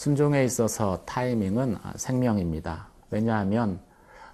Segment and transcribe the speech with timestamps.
[0.00, 2.88] 순종에 있어서 타이밍은 생명입니다.
[3.10, 3.80] 왜냐하면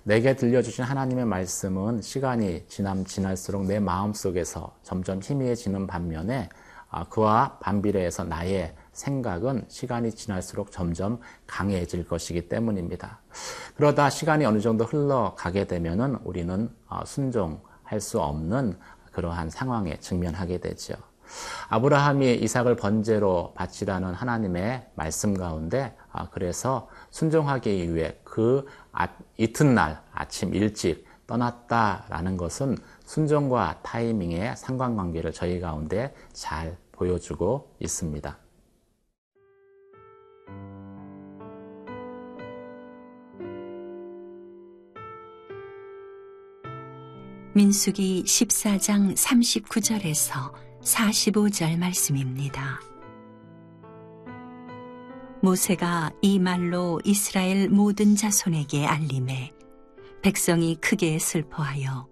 [0.04, 6.50] 내게 들려주신 하나님의 말씀은 시간이 지남 지날수록 내 마음 속에서 점점 희미해지는 반면에
[6.88, 13.18] 아, 그와 반비례해서 나의 생각은 시간이 지날수록 점점 강해질 것이기 때문입니다.
[13.74, 18.78] 그러다 시간이 어느 정도 흘러가게 되면은 우리는 어, 순종할 수 없는
[19.10, 20.94] 그러한 상황에 직면하게 되죠.
[21.68, 30.54] 아브라함이 이삭을 번제로 바치라는 하나님의 말씀 가운데 아, 그래서 순종하기 위해 그 아, 이튿날 아침
[30.54, 38.38] 일찍 떠났다라는 것은 순종과 타이밍의 상관관계를 저희 가운데 잘 보여주고 있습니다.
[47.54, 52.80] 민숙이 14장 39절에서 45절 말씀입니다.
[55.42, 59.52] 모세가 이 말로 이스라엘 모든 자손에게 알림해
[60.22, 62.08] 백성이 크게 슬퍼하여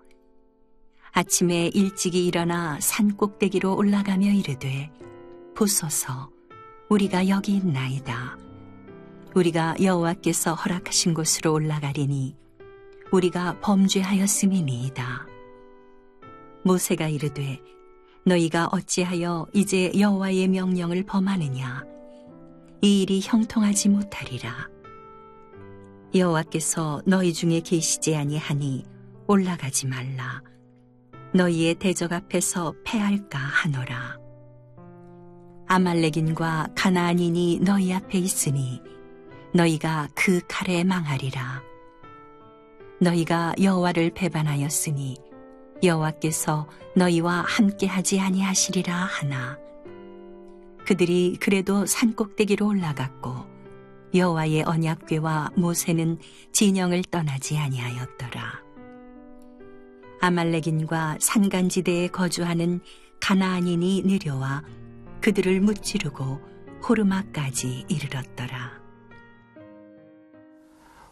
[1.12, 4.90] 아침에 일찍이 일어나 산 꼭대기로 올라가며 이르되
[5.56, 6.30] 보소서
[6.88, 8.36] 우리가 여기 있나이다.
[9.36, 12.36] 우리가 여호와께서 허락하신 곳으로 올라가리니
[13.12, 15.26] 우리가 범죄하였음이니이다.
[16.64, 17.60] 모세가 이르되
[18.26, 21.84] 너희가 어찌하여 이제 여호와의 명령을 범하느냐?
[22.80, 24.68] 이 일이 형통하지 못하리라.
[26.14, 28.84] 여호와께서 너희 중에 계시지 아니하니
[29.26, 30.42] 올라가지 말라.
[31.34, 34.18] 너희의 대적 앞에서 패할까 하노라.
[35.66, 38.80] 아말렉인과 가나안인이 너희 앞에 있으니
[39.54, 41.62] 너희가 그 칼에 망하리라.
[43.00, 45.16] 너희가 여호와를 배반하였으니
[45.84, 49.58] 여호와께서 너희와 함께하지 아니하시리라 하나
[50.86, 53.34] 그들이 그래도 산 꼭대기로 올라갔고
[54.14, 56.18] 여호와의 언약궤와 모세는
[56.52, 58.62] 진영을 떠나지 아니하였더라
[60.20, 62.80] 아말렉인과 산간지대에 거주하는
[63.20, 64.62] 가나안인이 내려와
[65.20, 66.40] 그들을 무찌르고
[66.86, 68.84] 호르마까지 이르렀더라.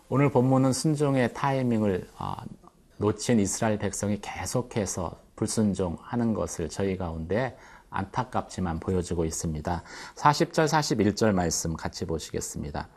[0.09, 2.35] 오늘 본문은 순종의 타이밍을 어,
[2.99, 7.57] 놓친 이스라엘 백성이 계속해서 불순종하는 것을 저희 가운데
[7.91, 9.83] 안타깝지만 보여주고 있습니다.
[10.15, 12.89] 40절, 41절 말씀 같이 보시겠습니다.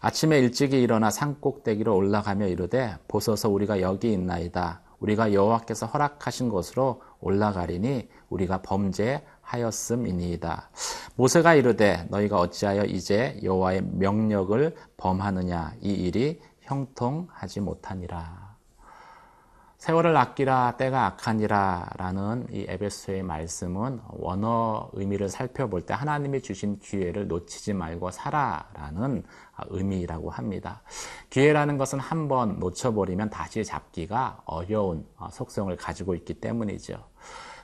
[0.00, 4.82] 아침에 일찍이 일어나 산꼭대기로 올라가며 이르되 보소서 우리가 여기 있나이다.
[5.00, 10.70] 우리가 여호와께서 허락하신 곳으로 올라가리니 우리가 범죄하였음이니이다.
[11.16, 18.49] 모세가 이르되 너희가 어찌하여 이제 여호와의 명령을 범하느냐 이 일이 형통하지 못하니라.
[19.80, 27.28] 세월을 아끼라 때가 악하니라 라는 이 에베소의 말씀은 원어 의미를 살펴볼 때 하나님이 주신 기회를
[27.28, 29.24] 놓치지 말고 살아라는
[29.70, 30.82] 의미라고 합니다.
[31.30, 37.02] 기회라는 것은 한 번 놓쳐버리면 다시 잡기가 어려운 속성을 가지고 있기 때문이죠.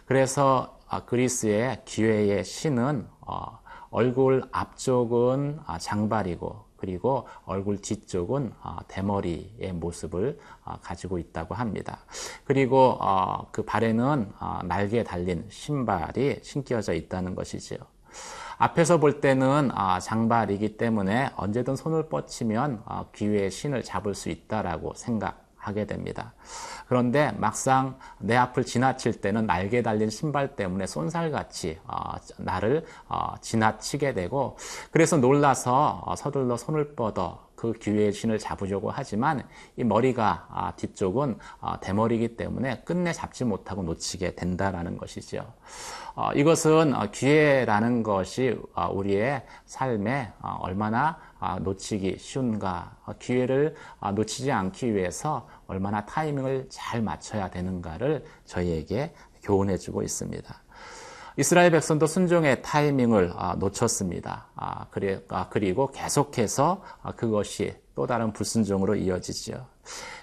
[0.06, 3.60] 그래서 그리스의 기회의 신은 어,
[3.90, 11.98] 얼굴 앞쪽은 장발이고 그리고 얼굴 뒤쪽은 어, 대머리의 모습을 어, 가지고 있다고 합니다.
[12.44, 14.32] 그리고 어, 그 발에는
[14.64, 17.78] 날개에 달린 신발이 신겨져 있다는 것이지요.
[18.58, 19.70] 앞에서 볼 때는
[20.00, 26.32] 장발이기 때문에 언제든 손을 뻗치면 기회의 신을 잡을 수 있다라고 생각 하게 됩니다.
[26.88, 34.14] 그런데 막상 내 앞을 지나칠 때는 날개 달린 신발 때문에 쏜살같이 어, 나를 어, 지나치게
[34.14, 34.56] 되고
[34.92, 39.42] 그래서 놀라서 어, 서둘러 손을 뻗어 그 기회의 신을 잡으려고 하지만
[39.76, 41.38] 이 머리가 아, 뒤쪽은
[41.80, 45.54] 대머리이기 때문에 끝내 잡지 못하고 놓치게 된다라는 것이죠.
[46.34, 48.60] 이것은 기회라는 것이
[48.92, 51.18] 우리의 삶에 얼마나
[51.60, 53.74] 놓치기 쉬운가 기회를
[54.14, 60.62] 놓치지 않기 위해서 얼마나 타이밍을 잘 맞춰야 되는가를 저희에게 교훈해 주고 있습니다.
[61.38, 64.46] 이스라엘 백성도 순종의 타이밍을 아, 놓쳤습니다.
[64.54, 64.86] 아,
[65.28, 66.82] 아, 그리고 계속해서
[67.16, 69.66] 그것이 또 다른 불순종으로 이어지지요.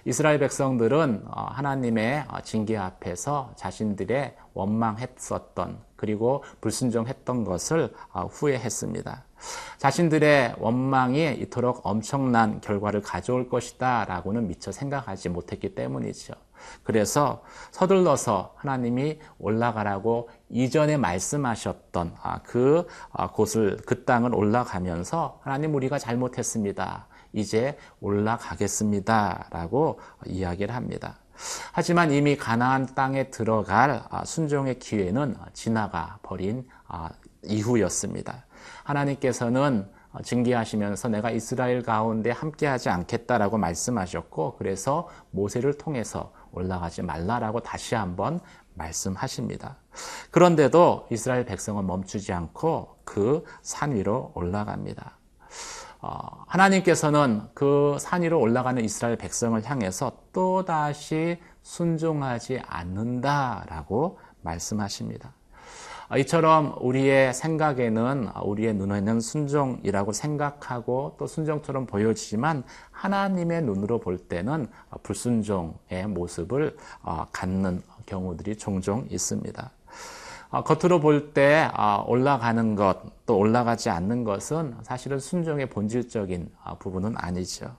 [0.05, 9.25] 이스라엘 백성들은 어, 하나님의 어, 징계 앞에서 자신들의 원망했었던 그리고 불순종했던 것을 어, 후회했습니다.
[9.79, 16.35] 자신들의 원망이 이토록 엄청난 결과를 가져올 것이다 라고는 미처 생각하지 못했기 때문이죠.
[16.83, 25.97] 그래서 서둘러서 하나님이 올라가라고 이전에 말씀하셨던 아, 그 아, 곳을 그 땅을 올라가면서 하나님 우리가
[25.97, 27.07] 잘못했습니다.
[27.33, 29.47] 이제 올라가겠습니다.
[29.51, 31.19] 라고 이야기를 합니다.
[31.71, 36.67] 하지만 이미 가나안 땅에 들어갈 아, 순종의 기회는 지나가 버린
[37.43, 38.45] 이후였습니다.
[38.83, 39.89] 하나님께서는
[40.23, 48.39] 징계하시면서 내가 이스라엘 가운데 함께하지 않겠다라고 말씀하셨고 그래서 모세를 통해서 올라가지 말라라고 다시 한번
[48.75, 49.77] 말씀하십니다.
[50.29, 55.17] 그런데도 이스라엘 백성은 멈추지 않고 그 산 위로 올라갑니다.
[56.05, 65.31] 어, 하나님께서는 그 산 위로 올라가는 이스라엘 백성을 향해서 또다시 순종하지 않는다라고 말씀하십니다.
[66.09, 74.67] 어, 이처럼 우리의 생각에는 우리의 눈에는 순종이라고 생각하고 또 순종처럼 보여지지만 하나님의 눈으로 볼 때는
[75.03, 79.71] 불순종의 모습을 어, 갖는 경우들이 종종 있습니다.
[80.53, 81.67] 어, 겉으로 볼 때
[82.05, 86.47] 올라가는 것, 또 올라가지 않는 것은 사실은 순종의 본질적인
[86.77, 87.75] 부분은 아니죠.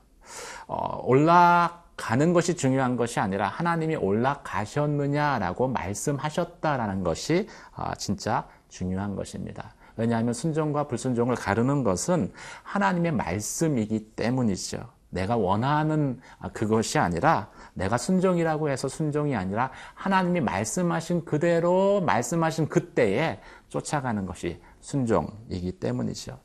[1.04, 9.74] 올라 가는 것이 중요한 것이 아니라 하나님이 올라가셨느냐라고 말씀하셨다라는 것이 아, 진짜 중요한 것입니다.
[9.96, 12.32] 왜냐하면 순종과 불순종을 가르는 것은
[12.64, 14.88] 하나님의 말씀이기 때문이죠.
[15.14, 16.20] 내가 원하는
[16.52, 25.72] 그것이 아니라 내가 순종이라고 해서 순종이 아니라 하나님이 말씀하신 그대로 말씀하신 그때에 쫓아가는 것이 순종이기
[25.80, 26.38] 때문이죠.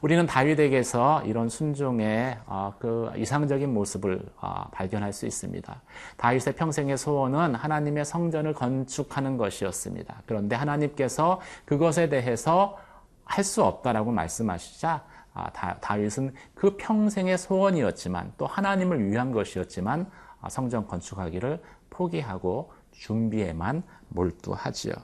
[0.00, 5.82] 우리는 다윗에게서 이런 순종의 어, 그 이상적인 모습을 어, 발견할 수 있습니다.
[6.16, 10.22] 다윗의 평생의 소원은 하나님의 성전을 건축하는 것이었습니다.
[10.26, 12.76] 그런데 하나님께서 그것에 대해서
[13.24, 15.02] 할 수 없다라고 말씀하시자
[15.34, 20.10] 아, 다윗은 그 평생의 소원이었지만 또 하나님을 위한 것이었지만
[20.40, 21.60] 아, 성전 건축하기를
[21.90, 24.94] 포기하고 준비에만 몰두하지요.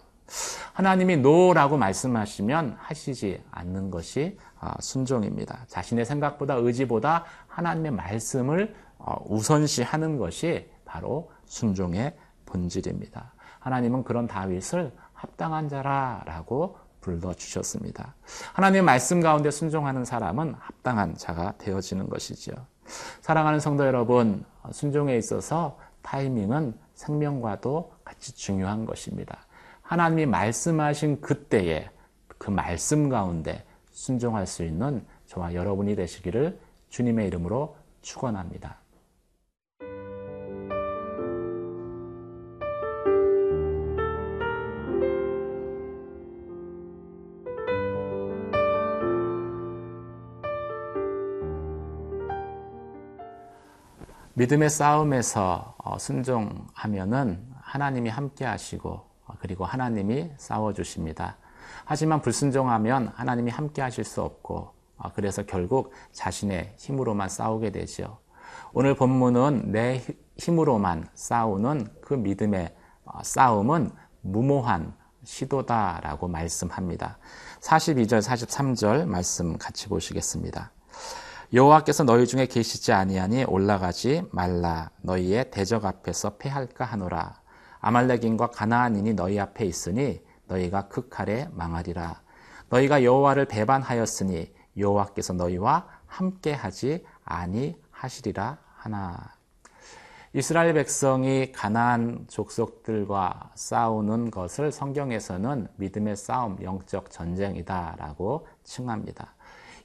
[0.73, 5.65] 하나님이 노라고 말씀하시면 하시지 않는 것이 아, 순종입니다.
[5.67, 12.17] 자신의 생각보다 의지보다 하나님의 말씀을 어, 우선시하는 것이 바로 순종의
[12.47, 13.33] 본질입니다.
[13.59, 18.15] 하나님은 그런 다윗을 합당한 자라라고 불러주셨습니다.
[18.53, 22.53] 하나님의 말씀 가운데 순종하는 사람은 합당한 자가 되어지는 것이죠.
[23.21, 29.47] 사랑하는 성도 여러분, 순종에 있어서 타이밍은 생명과도 같이 중요한 것입니다.
[29.83, 31.89] 하나님이 말씀하신 그때에
[32.39, 36.59] 그 말씀 가운데 순종할 수 있는 저와 여러분이 되시기를
[36.91, 38.79] 주님의 이름으로 축원합니다.
[54.41, 59.03] 믿음의 싸움에서 어, 순종하면은 하나님이 함께 하시고
[59.39, 61.37] 그리고 하나님이 싸워 주십니다.
[61.85, 68.17] 하지만 불순종하면 하나님이 함께 하실 수 없고, 어, 그래서 결국 자신의 힘으로만 싸우게 되죠.
[68.73, 70.03] 오늘 본문은 내
[70.39, 73.91] 힘으로만 싸우는 그 믿음의 어, 싸움은
[74.23, 77.19] 무모한 시도다라고 말씀합니다.
[77.61, 80.73] 42절, 43절 말씀 같이 보시겠습니다.
[81.53, 87.41] 여호와께서 너희 중에 계시지 아니하니 올라가지 말라 너희의 대적 앞에서 패할까 하노라
[87.81, 92.21] 아말렉인과 가나안인이 너희 앞에 있으니 너희가 그 칼에 망하리라.
[92.69, 99.35] 너희가 여호와를 배반하였으니 여호와께서 너희와 함께하지 아니하시리라 하나.
[100.33, 109.35] 이스라엘 백성이 가나안 족속들과 싸우는 것을 성경에서는 믿음의 싸움, 영적 전쟁이다라고 칭합니다.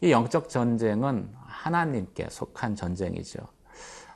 [0.02, 3.40] 이 영적 전쟁은 하나님께 속한 전쟁이죠.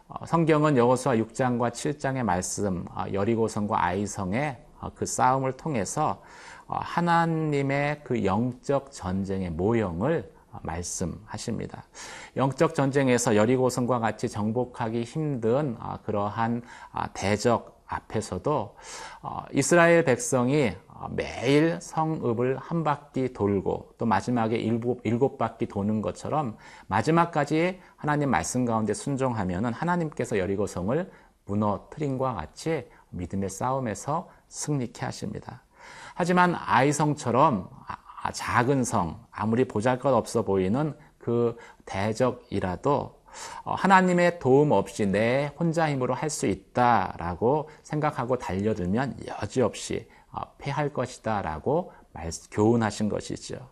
[0.07, 6.21] 어, 성경은 여호수아 6장과 7장의 말씀 어, 여리고성과 아이성의 어, 그 싸움을 통해서
[6.67, 10.31] 하나님의 그 영적 전쟁의 모형을
[10.61, 11.83] 말씀하십니다.
[12.37, 16.61] 영적 전쟁에서 여리고성과 같이 정복하기 힘든 그러한
[17.15, 18.75] 대적 앞에서도
[19.51, 20.75] 이스라엘 백성이
[21.11, 28.65] 매일 성읍을 한 바퀴 돌고 또 마지막에 일곱, 일곱 바퀴 도는 것처럼 마지막까지 하나님 말씀
[28.65, 31.09] 가운데 순종하면 하나님께서 여리고성을
[31.45, 35.63] 무너뜨린과 같이 믿음의 싸움에서 승리케 하십니다.
[36.15, 37.69] 하지만 아이성처럼
[38.21, 43.19] 아, 작은 성, 아무리 보잘 것 없어 보이는 그 대적이라도
[43.63, 50.18] 어, 하나님의 도움 없이 내 혼자 힘으로 할 수 있다라고 생각하고 달려들면 여지없이 어,
[50.57, 51.91] 패할 것이다 라고
[52.51, 53.69] 교훈하신 것이죠.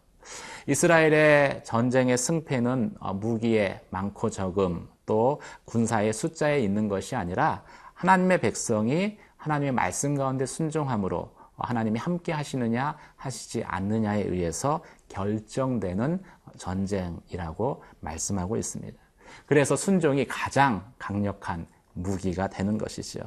[0.68, 9.18] 이스라엘의 전쟁의 승패는 어, 무기의 많고 적음 또 군사의 숫자에 있는 것이 아니라 하나님의 백성이
[9.38, 16.22] 하나님의 말씀 가운데 순종함으로 하나님이 함께 하시느냐 하시지 않느냐에 의해서 결정되는
[16.58, 18.98] 전쟁이라고 말씀하고 있습니다.
[19.46, 23.20] 그래서 순종이 가장 강력한 무기가 되는 것이죠.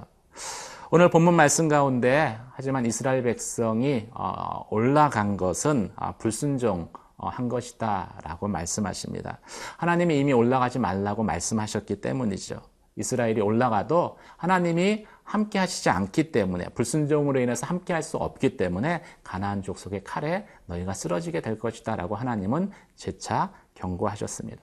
[0.92, 8.18] 오늘 본문 말씀 가운데 하지만 이스라엘 백성이 어, 올라간 것은 아, 불순종의 어, 한 것이다
[8.24, 9.38] 라고 말씀하십니다.
[9.76, 12.60] 하나님이 이미 올라가지 말라고 말씀하셨기 때문이죠.
[12.96, 19.62] 이스라엘이 올라가도 하나님이 함께 하시지 않기 때문에 불순종으로 인해서 함께 할 수 없기 때문에 가나안
[19.62, 24.60] 족속의 칼에 너희가 쓰러지게 될 것이다라고 하나님은 재차 경고하셨습니다.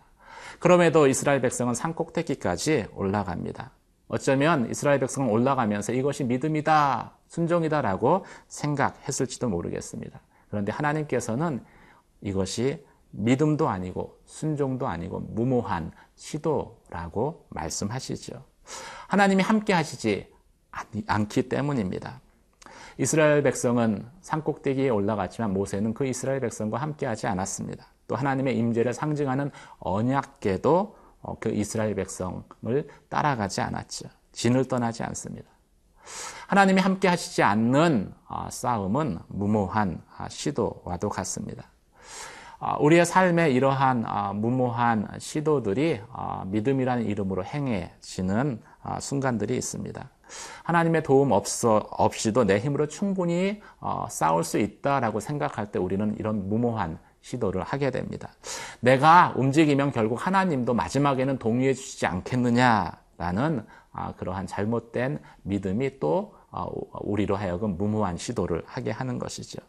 [0.60, 3.77] 그럼에도 이스라엘 백성은 산 꼭대기까지 올라갑니다.
[4.08, 10.22] 어쩌면 이스라엘 백성은 올라가면서 이것이 믿음이다, 순종이다라고 생각했을지도 모르겠습니다.
[10.50, 11.64] 그런데 하나님께서는
[12.22, 18.44] 이것이 믿음도 아니고 순종도 아니고 무모한 시도라고 말씀하시죠.
[19.08, 20.32] 하나님이 함께 하시지
[21.08, 22.22] 않기 때문입니다.
[22.98, 27.88] 이스라엘 백성은 산꼭대기에 올라갔지만 모세는 그 이스라엘 백성과 함께 하지 않았습니다.
[28.08, 31.07] 또 하나님의 임재를 상징하는 언약궤도 어,
[31.40, 32.44] 그 이스라엘 백성을
[33.10, 34.10] 따라가지 않았죠.
[34.32, 35.50] 진을 떠나지 않습니다.
[36.48, 41.66] 하나님이 함께 하시지 않는 어, 싸움은 무모한 아, 시도와도 같습니다.
[42.60, 46.02] 아, 우리의 삶에 이러한 아, 무모한 시도들이
[46.46, 48.62] 믿음이라는 이름으로 행해지는
[49.00, 50.10] 순간들이 있습니다.
[50.64, 56.50] 하나님의 도움 없어, 없이도 내 힘으로 충분히 어, 싸울 수 있다라고 생각할 때 우리는 이런
[56.50, 58.30] 무모한 시도를 하게 됩니다.
[58.80, 66.68] 내가 움직이면 결국 하나님도 마지막에는 동의해 주시지 않겠느냐라는 아, 그러한 잘못된 믿음이 또 어,
[67.02, 69.60] 우리로 하여금 무모한 시도를 하게 하는 것이죠.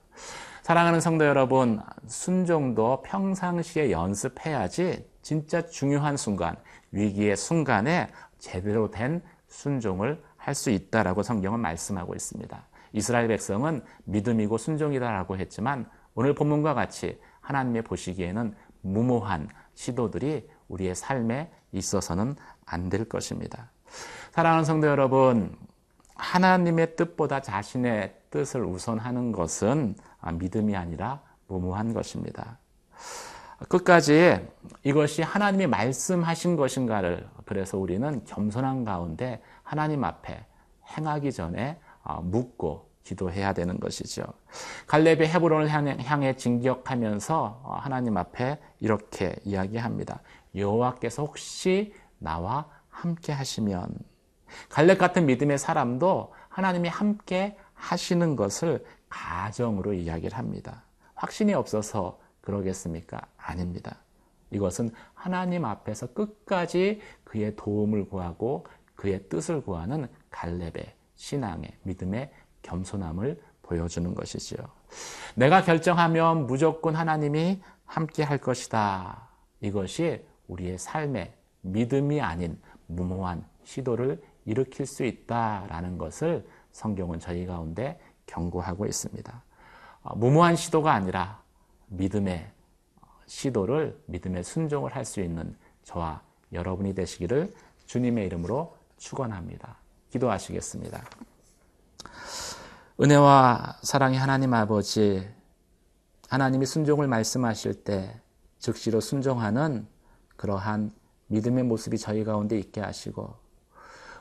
[0.62, 6.56] 사랑하는 성도 여러분, 순종도 평상시에 연습해야지 진짜 중요한 순간,
[6.92, 12.66] 위기의 순간에 제대로 된 순종을 할 수 있다라고 성경은 말씀하고 있습니다.
[12.94, 22.36] 이스라엘 백성은 믿음이고 순종이다라고 했지만 오늘 본문과 같이 하나님의 보시기에는 무모한 시도들이 우리의 삶에 있어서는
[22.66, 23.70] 안 될 것입니다.
[24.32, 25.56] 사랑하는 성도 여러분,
[26.16, 29.96] 하나님의 뜻보다 자신의 뜻을 우선하는 것은
[30.34, 32.58] 믿음이 아니라 무모한 것입니다.
[33.68, 34.46] 끝까지
[34.84, 40.44] 이것이 하나님이 말씀하신 것인가를 그래서 우리는 겸손한 가운데 하나님 앞에
[40.98, 44.22] 행하기 전에 어, 묻고 기도해야 되는 것이죠.
[44.86, 50.20] 갈렙이 헤브론을 향해 진격하면서 어, 하나님 앞에 이렇게 이야기합니다.
[50.54, 53.88] 여호와께서 혹시 나와 함께 하시면
[54.68, 60.84] 갈렙 같은 믿음의 사람도 하나님이 함께 하시는 것을 가정으로 이야기를 합니다.
[61.14, 63.20] 확신이 없어서 그러겠습니까?
[63.36, 63.98] 아닙니다.
[64.50, 72.30] 이것은 하나님 앞에서 끝까지 그의 도움을 구하고 그의 뜻을 구하는 갈렙의 신앙의 믿음의
[72.62, 74.58] 겸손함을 보여주는 것이지요.
[75.34, 79.28] 내가 결정하면 무조건 하나님이 함께 할 것이다.
[79.60, 88.86] 이것이 우리의 삶의 믿음이 아닌 무모한 시도를 일으킬 수 있다라는 것을 성경은 저희 가운데 경고하고
[88.86, 89.42] 있습니다.
[90.02, 91.42] 어, 무모한 시도가 아니라
[91.88, 92.50] 믿음의
[93.26, 96.22] 시도를 믿음의 순종을 할 수 있는 저와
[96.52, 97.52] 여러분이 되시기를
[97.86, 99.76] 주님의 이름으로 축원합니다.
[100.10, 101.04] 기도하시겠습니다.
[103.00, 105.24] 은혜와 사랑의 하나님 아버지,
[106.28, 108.20] 하나님이 순종을 말씀하실 때
[108.58, 109.86] 즉시로 순종하는
[110.34, 110.92] 그러한
[111.28, 113.36] 믿음의 모습이 저희 가운데 있게 하시고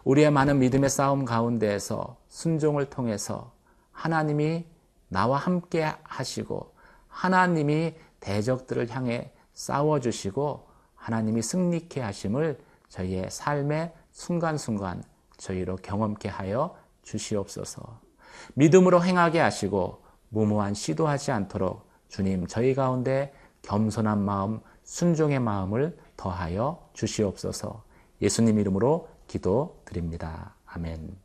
[0.03, 3.51] 우리의 많은 믿음의 싸움 가운데에서 순종을 통해서
[3.91, 4.67] 하나님이
[5.07, 6.75] 나와 함께 하시고
[7.07, 15.03] 하나님이 대적들을 향해 싸워 주시고 하나님이 승리케 하심을 저희의 삶의 순간순간
[15.37, 18.06] 저희로 경험케 하여 주시옵소서.
[18.55, 27.83] 믿음으로 행하게 하시고 무모한 시도하지 않도록 주님 저희 가운데 겸손한 마음, 순종의 마음을 더하여 주시옵소서.
[28.21, 30.55] 예수님 이름으로 기도 드립니다.
[30.65, 31.17] 아멘.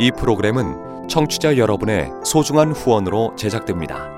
[0.00, 4.17] 이 프로그램은 청취자 여러분의 소중한 후원으로 제작됩니다.